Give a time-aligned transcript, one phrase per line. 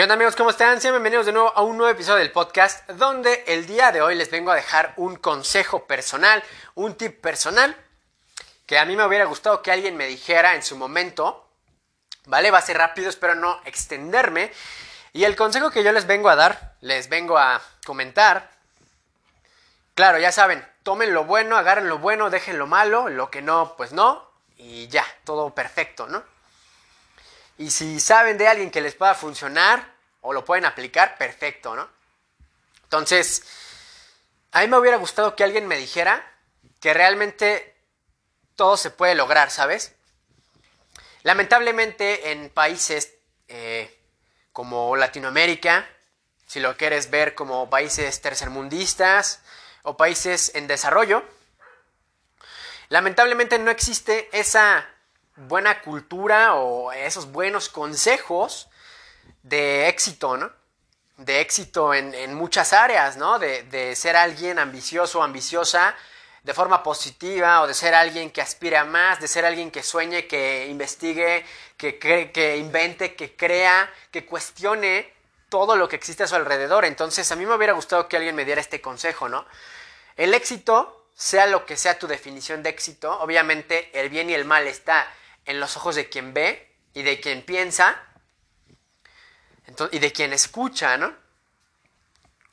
[0.00, 0.34] ¿Qué onda amigos?
[0.34, 0.80] ¿Cómo están?
[0.80, 4.14] Sean bienvenidos de nuevo a un nuevo episodio del podcast donde el día de hoy
[4.14, 6.42] les vengo a dejar un consejo personal,
[6.74, 7.76] un tip personal
[8.64, 11.46] que a mí me hubiera gustado que alguien me dijera en su momento.
[12.24, 12.50] ¿Vale?
[12.50, 14.50] Va a ser rápido, espero no extenderme.
[15.12, 18.50] Y el consejo que yo les vengo a dar, les vengo a comentar.
[19.94, 23.74] Claro, ya saben, tomen lo bueno, agarren lo bueno, dejen lo malo, lo que no,
[23.76, 24.26] pues no.
[24.56, 26.24] Y ya, todo perfecto, ¿no?
[27.60, 29.86] Y si saben de alguien que les pueda funcionar
[30.22, 31.90] o lo pueden aplicar, perfecto, ¿no?
[32.84, 33.42] Entonces,
[34.50, 36.26] a mí me hubiera gustado que alguien me dijera
[36.80, 37.76] que realmente
[38.56, 39.92] todo se puede lograr, ¿sabes?
[41.22, 43.12] Lamentablemente en países
[43.48, 43.94] eh,
[44.54, 45.86] como Latinoamérica,
[46.46, 49.42] si lo quieres ver como países tercermundistas
[49.82, 51.22] o países en desarrollo,
[52.88, 54.88] lamentablemente no existe esa
[55.36, 58.68] buena cultura o esos buenos consejos
[59.42, 60.50] de éxito, ¿no?
[61.16, 63.38] De éxito en, muchas áreas, ¿no?
[63.38, 65.94] De, ser alguien ambicioso o ambiciosa
[66.42, 69.82] de forma positiva o de ser alguien que aspire a más, de ser alguien que
[69.82, 71.44] sueñe, que investigue,
[71.76, 75.12] que, que invente, que crea, que cuestione
[75.50, 76.86] todo lo que existe a su alrededor.
[76.86, 79.44] Entonces a mí me hubiera gustado que alguien me diera este consejo, ¿no?
[80.16, 84.46] El éxito, sea lo que sea tu definición de éxito, obviamente el bien y el
[84.46, 85.06] mal está
[85.50, 88.00] en los ojos de quien ve y de quien piensa
[89.90, 91.12] y de quien escucha, ¿no?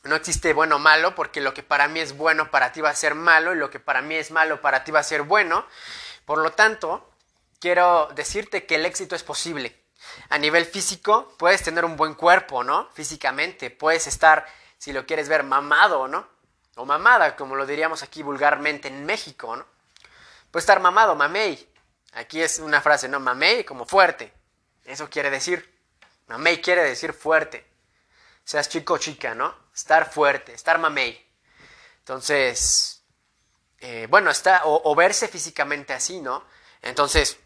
[0.03, 2.89] No existe bueno o malo porque lo que para mí es bueno para ti va
[2.89, 5.23] a ser malo y lo que para mí es malo para ti va a ser
[5.23, 5.65] bueno.
[6.25, 7.11] Por lo tanto,
[7.59, 9.79] quiero decirte que el éxito es posible.
[10.29, 12.89] A nivel físico, puedes tener un buen cuerpo, ¿no?
[12.93, 14.45] Físicamente, puedes estar,
[14.77, 16.27] si lo quieres ver, mamado, ¿no?
[16.75, 19.65] O mamada, como lo diríamos aquí vulgarmente en México, ¿no?
[20.51, 21.76] Puedes estar mamado, mamey.
[22.13, 23.19] Aquí es una frase, ¿no?
[23.19, 24.33] Mamey como fuerte.
[24.85, 25.77] Eso quiere decir.
[26.27, 27.65] Mamey quiere decir fuerte.
[28.43, 29.53] Seas chico o chica, ¿no?
[29.73, 31.25] Estar fuerte, estar mamey.
[31.99, 33.03] Entonces,
[33.79, 36.43] eh, bueno, está, o, verse físicamente así, ¿no?
[36.81, 37.37] Entonces,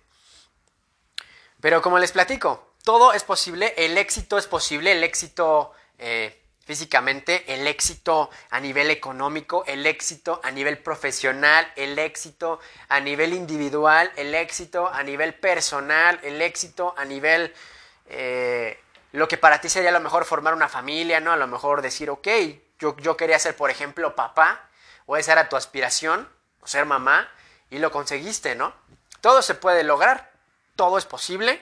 [1.59, 6.40] pero como les platico, todo es posible, el éxito es posible, el éxito eh,
[6.71, 13.33] físicamente, el éxito a nivel económico, el éxito a nivel profesional, el éxito a nivel
[13.33, 17.53] individual, el éxito a nivel personal, el éxito a nivel
[18.07, 18.79] eh,
[19.11, 21.33] lo que para ti sería a lo mejor formar una familia, ¿no?
[21.33, 22.29] A lo mejor decir, ok,
[22.79, 24.69] yo, yo quería ser, por ejemplo, papá,
[25.07, 26.25] o esa era tu aspiración,
[26.61, 27.29] o ser mamá,
[27.69, 28.73] y lo conseguiste, ¿no?
[29.19, 30.31] Todo se puede lograr,
[30.77, 31.61] todo es posible.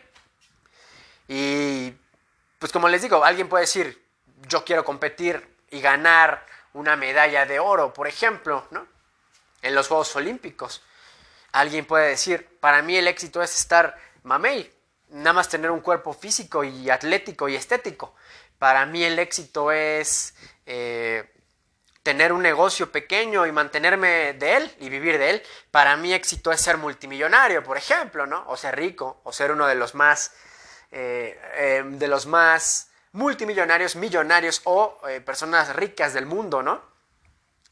[1.28, 1.96] Y
[2.60, 4.08] pues como les digo, alguien puede decir,
[4.48, 8.88] yo quiero competir y ganar una medalla de oro, por ejemplo, ¿no?
[9.62, 10.84] En los Juegos Olímpicos.
[11.52, 14.72] Alguien puede decir, para mí el éxito es estar mamey,
[15.10, 18.16] nada más tener un cuerpo físico y atlético y estético.
[18.58, 20.36] Para mí el éxito es
[20.66, 21.34] eh,
[22.04, 25.44] tener un negocio pequeño y mantenerme de él y vivir de él.
[25.72, 28.44] Para mí éxito es ser multimillonario, por ejemplo, ¿no?
[28.48, 30.34] O ser rico, o ser uno de los más,
[30.92, 36.82] eh, eh, de los más multimillonarios, millonarios o eh, personas ricas del mundo, ¿no?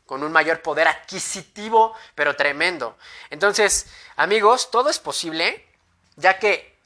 [0.05, 2.97] Con un mayor poder adquisitivo, pero tremendo.
[3.29, 5.67] Entonces, amigos, todo es posible,
[6.15, 6.77] ya que,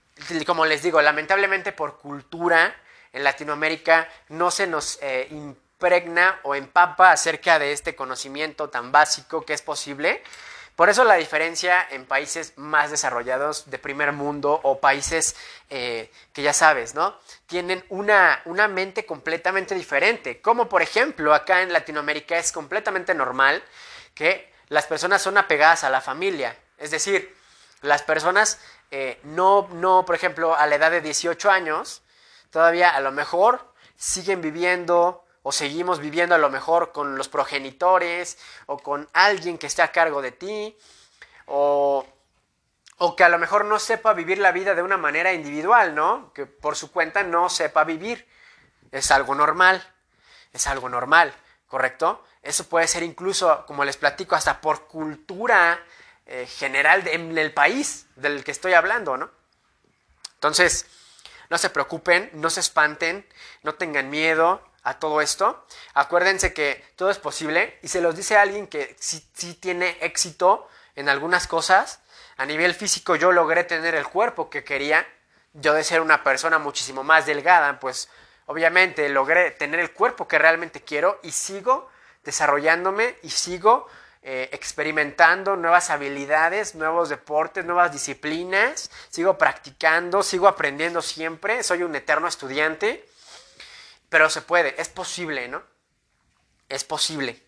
[0.45, 2.75] como les digo, lamentablemente por cultura
[3.13, 9.45] en Latinoamérica no se nos eh, impregna o empapa acerca de este conocimiento tan básico
[9.45, 10.23] que es posible.
[10.75, 15.35] Por eso la diferencia en países más desarrollados de primer mundo o países
[15.69, 17.15] eh, que ya sabes, ¿no?
[17.45, 20.41] Tienen una, una mente completamente diferente.
[20.41, 23.63] Como por ejemplo acá en Latinoamérica es completamente normal
[24.15, 26.57] que las personas son apegadas a la familia.
[26.77, 27.35] Es decir,
[27.81, 32.01] las personas eh, no, no, por ejemplo, a la edad de 18 años,
[32.49, 38.37] todavía a lo mejor siguen viviendo o seguimos viviendo a lo mejor con los progenitores
[38.67, 40.77] o con alguien que esté a cargo de ti
[41.45, 42.05] o,
[42.97, 46.31] o que a lo mejor no sepa vivir la vida de una manera individual, ¿no?
[46.33, 48.27] Que por su cuenta no sepa vivir.
[48.91, 49.83] Es algo normal,
[50.53, 51.33] es algo normal,
[51.67, 52.23] ¿correcto?
[52.43, 55.83] Eso puede ser incluso, como les platico, hasta por cultura
[56.25, 59.31] eh, general en el país del que estoy hablando, ¿no?
[60.35, 60.87] Entonces,
[61.49, 63.27] no se preocupen, no se espanten,
[63.63, 68.37] no tengan miedo, a todo esto, acuérdense que todo es posible y se los dice
[68.37, 69.21] alguien que sí,
[69.59, 71.99] tiene éxito en algunas cosas.
[72.37, 75.07] A nivel físico yo logré tener el cuerpo que quería,
[75.53, 78.09] yo de ser una persona muchísimo más delgada, pues
[78.47, 81.89] obviamente logré tener el cuerpo que realmente quiero y sigo
[82.23, 83.87] desarrollándome y sigo
[84.23, 91.95] eh, experimentando nuevas habilidades, nuevos deportes, nuevas disciplinas, sigo practicando, sigo aprendiendo siempre, soy un
[91.95, 93.05] eterno estudiante
[94.11, 95.63] pero se puede, es posible, ¿no?
[96.67, 97.41] Es posible.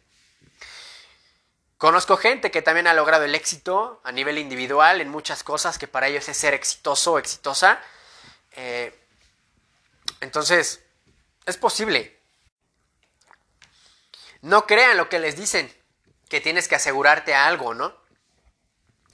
[1.77, 5.89] Conozco gente que también ha logrado el éxito a nivel individual en muchas cosas que
[5.89, 7.81] para ellos es ser exitoso o exitosa.
[8.53, 8.97] Eh,
[10.21, 10.81] entonces,
[11.45, 12.17] es posible.
[14.39, 15.69] No crean lo que les dicen,
[16.29, 17.93] que tienes que asegurarte algo, ¿no?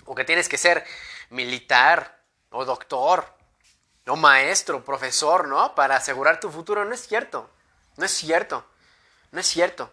[0.05, 0.85] O que tienes que ser
[1.31, 2.21] militar
[2.51, 3.38] o doctor
[4.09, 5.75] o maestro, profesor, ¿no?
[5.75, 6.85] Para asegurar tu futuro.
[6.85, 7.49] No es cierto.
[7.97, 8.65] No es cierto.
[9.31, 9.91] No es cierto.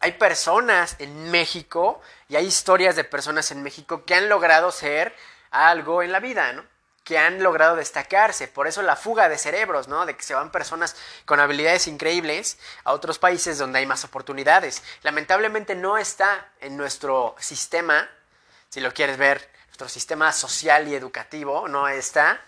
[0.00, 5.14] Hay personas en México y hay historias de personas en México que han logrado ser
[5.50, 6.64] algo en la vida, ¿no?
[7.04, 8.48] que han logrado destacarse.
[8.48, 10.06] Por eso la fuga de cerebros, ¿no?
[10.06, 14.82] De que se van personas con habilidades increíbles a otros países donde hay más oportunidades.
[15.02, 18.08] Lamentablemente no está en nuestro sistema,
[18.68, 22.40] si lo quieres ver, nuestro sistema social y educativo, no está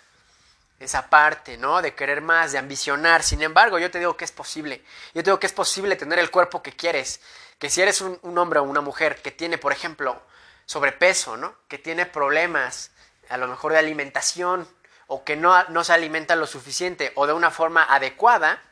[0.79, 1.83] esa parte, ¿no?
[1.83, 3.23] De querer más, de ambicionar.
[3.23, 4.85] Sin embargo, yo te digo que es posible.
[5.15, 7.21] Yo te digo que es posible tener el cuerpo que quieres.
[7.59, 10.21] Que si eres un, hombre o una mujer que tiene, por ejemplo,
[10.67, 11.55] sobrepeso, ¿no?
[11.69, 12.91] Que tiene problemas
[13.29, 14.69] a lo mejor de alimentación
[15.07, 18.63] o que no, no se alimenta lo suficiente o de una forma adecuada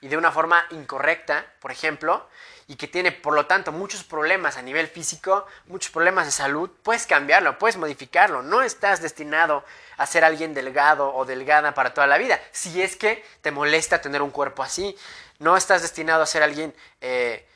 [0.00, 2.28] y de una forma incorrecta, por ejemplo,
[2.72, 6.70] y que tiene por lo tanto muchos problemas a nivel físico, muchos problemas de salud,
[6.82, 8.42] puedes cambiarlo, puedes modificarlo.
[8.42, 9.62] No estás destinado
[9.98, 12.40] a ser alguien delgado o delgada para toda la vida.
[12.50, 14.96] Si es que te molesta tener un cuerpo así,
[15.38, 17.46] no estás destinado a ser alguien eh,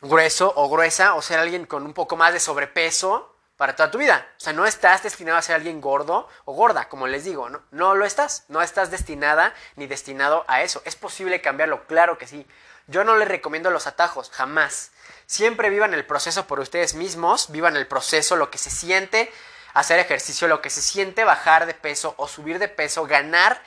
[0.00, 3.98] grueso o gruesa o ser alguien con un poco más de sobrepeso para toda tu
[3.98, 4.26] vida.
[4.38, 7.60] O sea, no estás destinado a ser alguien gordo o gorda, como les digo, ¿no?
[7.70, 8.46] No lo estás.
[8.48, 10.80] No estás destinada ni destinado a eso.
[10.86, 11.86] ¿Es posible cambiarlo?
[11.86, 12.46] Claro que sí.
[12.92, 14.92] Yo no les recomiendo los atajos, jamás.
[15.26, 19.32] Siempre vivan el proceso por ustedes mismos, vivan el proceso, lo que se siente
[19.72, 23.62] hacer ejercicio, lo que se siente bajar de peso o subir de peso, ganar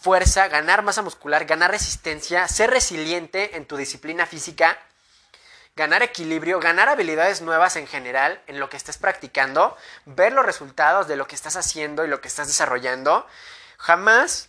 [0.00, 4.78] fuerza, ganar masa muscular, ganar resistencia, ser resiliente en tu disciplina física
[5.76, 9.76] ganar equilibrio, ganar habilidades nuevas en general en lo que estés practicando,
[10.06, 13.26] ver los resultados de lo que estás haciendo y lo que estás desarrollando.
[13.76, 14.48] Jamás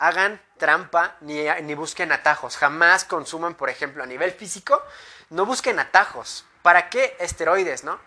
[0.00, 2.56] hagan trampa ni, ni busquen atajos.
[2.56, 4.82] Jamás consuman, por ejemplo, a nivel físico,
[5.28, 6.44] no busquen atajos.
[6.62, 8.00] ¿Para qué esteroides, no?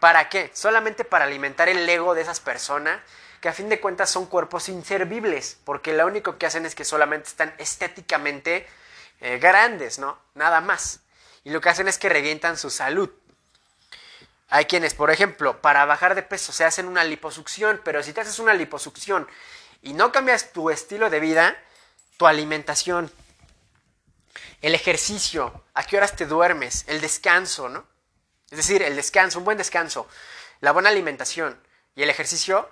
[0.00, 0.50] ¿Para qué?
[0.54, 3.00] Solamente para alimentar el ego de esas personas
[3.42, 6.86] que a fin de cuentas son cuerpos inservibles, porque lo único que hacen es que
[6.86, 8.66] solamente están estéticamente
[9.20, 10.18] eh, grandes, ¿no?
[10.34, 11.00] Nada más
[11.44, 13.10] y lo que hacen es que revientan su salud.
[14.48, 18.22] Hay quienes, por ejemplo, para bajar de peso se hacen una liposucción, pero si te
[18.22, 19.28] haces una liposucción
[19.84, 21.56] y no cambias tu estilo de vida,
[22.16, 23.12] tu alimentación,
[24.62, 27.86] el ejercicio, a qué horas te duermes, el descanso, ¿no?
[28.50, 30.08] Es decir, el descanso, un buen descanso,
[30.60, 31.60] la buena alimentación
[31.94, 32.70] y el ejercicio,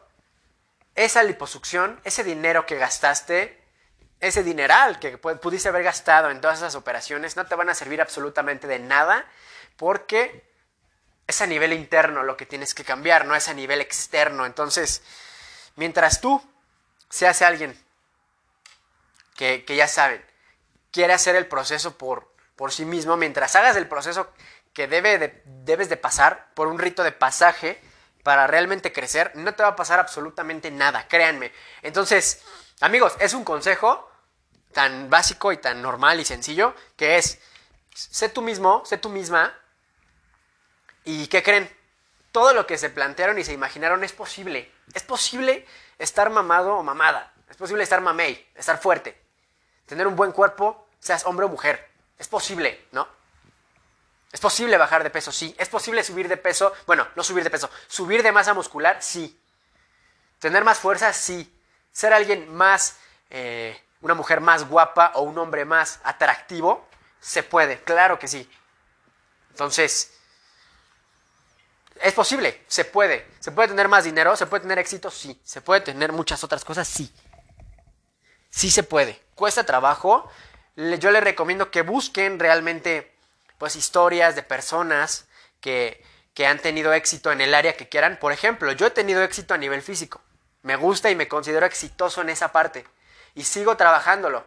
[0.94, 3.62] esa liposucción, ese dinero que gastaste,
[4.20, 8.00] ese dineral que pudiste haber gastado en todas esas operaciones no te van a servir
[8.00, 9.26] absolutamente de nada
[9.76, 10.50] porque
[11.26, 14.47] es a nivel interno lo que tienes que cambiar, no es a nivel externo.
[14.47, 15.03] Entonces,
[15.76, 16.41] mientras tú
[17.12, 17.79] seas alguien
[19.37, 20.25] que, ya saben,
[20.91, 24.32] quiere hacer el proceso por, por sí mismo, mientras hagas el proceso
[24.73, 27.79] que debe debes de pasar por un rito de pasaje
[28.23, 31.53] para realmente crecer, no te va a pasar absolutamente nada, créanme.
[31.82, 32.43] Entonces,
[32.81, 34.11] amigos, es un consejo,
[34.73, 37.41] tan básico y tan normal y sencillo, que es,
[37.94, 39.55] sé tú mismo, sé tú misma,
[41.05, 41.70] y ¿qué creen?
[42.31, 44.72] Todo lo que se plantearon y se imaginaron es posible.
[44.94, 45.67] Es posible
[45.99, 47.32] estar mamado o mamada.
[47.49, 49.20] Es posible estar mamey, estar fuerte.
[49.87, 51.91] Tener un buen cuerpo, seas hombre o mujer.
[52.19, 53.06] Es posible, ¿no?
[54.32, 55.55] Es posible bajar de peso, sí.
[55.58, 59.39] Es posible subir de peso, bueno, no subir de peso, subir de masa muscular, sí.
[60.39, 61.55] Tener más fuerza, sí.
[61.93, 62.96] Ser alguien más
[63.29, 66.87] eh, una mujer más guapa o un hombre más atractivo?
[67.20, 68.49] Se puede, claro que sí.
[69.51, 70.19] Entonces,
[72.03, 73.27] es posible, se puede.
[73.41, 74.37] ¿Se puede tener más dinero?
[74.37, 75.11] ¿Se puede tener éxito?
[75.11, 75.41] Sí.
[75.44, 76.89] ¿Se puede tener muchas otras cosas?
[76.89, 77.13] Sí.
[78.51, 79.23] Sí se puede.
[79.35, 80.29] Cuesta trabajo.
[80.77, 83.15] Yo les recomiendo que busquen realmente
[83.59, 85.27] pues historias de personas
[85.61, 86.05] que,
[86.35, 88.19] que han tenido éxito en el área que quieran.
[88.19, 90.21] Por ejemplo, yo he tenido éxito a nivel físico.
[90.63, 92.85] Me gusta y me considero exitoso en esa parte
[93.35, 94.44] y sigo trabajándolo.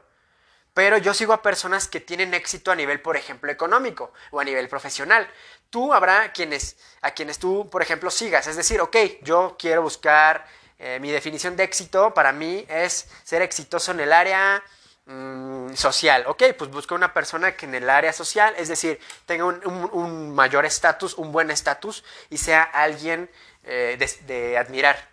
[0.74, 4.44] Pero yo sigo a personas que tienen éxito a nivel, por ejemplo, económico o a
[4.44, 5.26] nivel profesional.
[5.75, 8.48] Tú habrá quienes, a quienes tú, por ejemplo, sigas.
[8.48, 10.48] Es decir, ok, yo quiero buscar,
[10.79, 14.63] eh, mi definición de éxito para mí es ser exitoso en el área
[15.05, 16.24] mm, social.
[16.27, 20.65] Ok, pues busco una persona que en el área social, es decir, tenga un, mayor
[20.65, 23.29] estatus, un buen estatus y sea alguien
[23.65, 25.10] eh, de admirar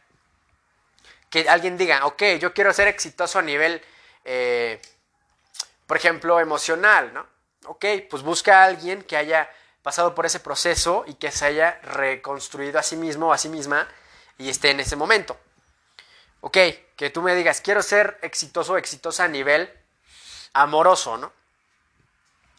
[1.29, 3.83] que alguien diga, ok, yo quiero ser exitoso a nivel,
[4.25, 4.81] eh,
[5.89, 7.27] por ejemplo, emocional, ¿no?
[7.65, 9.51] Ok, pues busca a alguien que haya
[9.83, 13.49] pasado por ese proceso y que se haya reconstruido a sí mismo o a sí
[13.49, 13.89] misma
[14.39, 15.37] y esté en ese momento.
[16.41, 16.57] Ok,
[16.97, 19.73] que tú me digas, quiero ser exitoso o exitosa a nivel
[20.53, 21.33] amoroso, ¿no?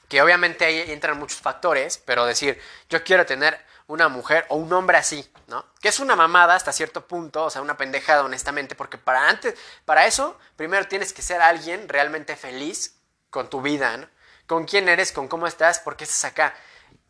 [0.07, 4.71] Que obviamente ahí entran muchos factores, pero decir, yo quiero tener una mujer o un
[4.71, 5.65] hombre así, ¿no?
[5.81, 9.55] Que es una mamada hasta cierto punto, o sea, una pendejada honestamente, porque para antes,
[9.85, 12.95] para eso, primero tienes que ser alguien realmente feliz
[13.29, 14.07] con tu vida, ¿no?
[14.47, 16.55] Con quién eres, con cómo estás, por qué estás acá.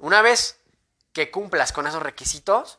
[0.03, 0.59] Una vez
[1.13, 2.77] que cumplas con esos requisitos,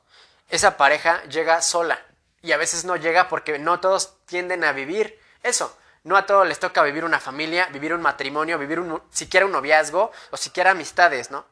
[0.50, 1.99] esa pareja llega sola.
[2.43, 5.75] Y a veces no llega porque no todos tienden a vivir eso.
[6.02, 9.52] No a todos les toca vivir una familia, vivir un matrimonio, vivir un, siquiera un
[9.52, 11.47] noviazgo o siquiera amistades, ¿no?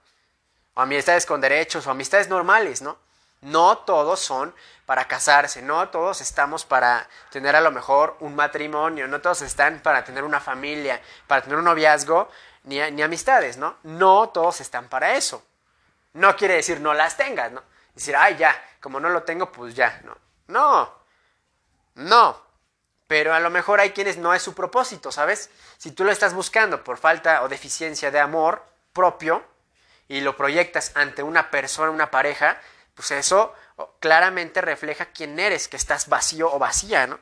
[0.75, 2.99] O amistades con derechos o amistades normales, ¿no?
[3.41, 9.09] No todos son para casarse, no todos estamos para tener a lo mejor un matrimonio,
[9.09, 12.29] no todos están para tener una familia, para tener un noviazgo,
[12.65, 13.79] ni, ni amistades, ¿no?
[13.85, 15.43] No todos están para eso.
[16.15, 17.63] No quiere decir no las tengas, ¿no?
[17.95, 20.17] Decir, ay, ya, como no lo tengo, pues ya, ¿no?
[20.49, 20.95] No,
[21.95, 22.43] no.
[23.07, 25.51] Pero a lo mejor hay quienes no es su propósito, ¿sabes?
[25.77, 29.45] Si tú lo estás buscando por falta o deficiencia de amor propio
[30.09, 32.61] y lo proyectas ante una persona, una pareja,
[32.95, 33.55] pues eso
[34.01, 37.19] claramente refleja quién eres, que estás vacío o vacía, ¿no?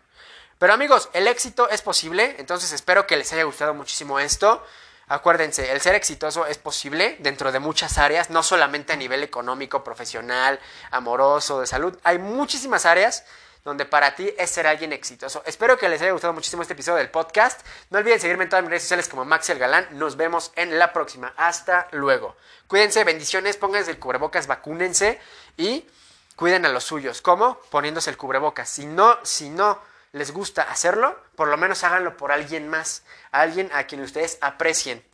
[0.58, 4.64] Pero amigos, el éxito es posible, entonces espero que les haya gustado muchísimo esto.
[5.10, 9.82] Acuérdense, el ser exitoso es posible dentro de muchas áreas, no solamente a nivel económico,
[9.82, 10.60] profesional,
[10.92, 11.98] amoroso, de salud.
[12.04, 13.24] Hay muchísimas áreas
[13.64, 15.42] donde para ti es ser alguien exitoso.
[15.46, 17.60] Espero que les haya gustado muchísimo este episodio del podcast.
[17.90, 19.88] No olviden seguirme en todas mis redes sociales como Maxi el Galán.
[19.98, 21.34] Nos vemos en la próxima.
[21.36, 22.36] Hasta luego.
[22.68, 25.20] Cuídense, bendiciones, pónganse el cubrebocas, vacúnense
[25.56, 25.88] y
[26.36, 27.20] cuiden a los suyos.
[27.20, 27.58] ¿Cómo?
[27.70, 28.70] Poniéndose el cubrebocas.
[28.70, 33.70] Si no, si no les gusta hacerlo, por lo menos háganlo por alguien más, alguien
[33.72, 35.04] a quien ustedes aprecien.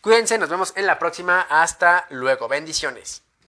[0.00, 1.40] Cuídense, nos vemos en la próxima.
[1.42, 2.48] Hasta luego.
[2.48, 3.25] Bendiciones.